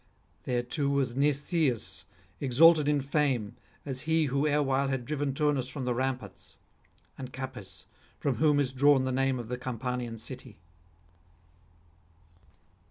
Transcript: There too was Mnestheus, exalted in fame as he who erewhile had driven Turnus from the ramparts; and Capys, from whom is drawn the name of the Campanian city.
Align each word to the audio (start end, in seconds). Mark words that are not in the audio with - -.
There 0.45 0.63
too 0.63 0.89
was 0.89 1.15
Mnestheus, 1.15 2.05
exalted 2.39 2.89
in 2.89 3.01
fame 3.01 3.55
as 3.85 4.01
he 4.09 4.25
who 4.25 4.47
erewhile 4.47 4.87
had 4.87 5.05
driven 5.05 5.31
Turnus 5.35 5.67
from 5.69 5.85
the 5.85 5.93
ramparts; 5.93 6.57
and 7.19 7.31
Capys, 7.31 7.85
from 8.19 8.37
whom 8.37 8.59
is 8.59 8.71
drawn 8.73 9.05
the 9.05 9.11
name 9.11 9.37
of 9.37 9.47
the 9.47 9.59
Campanian 9.59 10.17
city. 10.17 10.57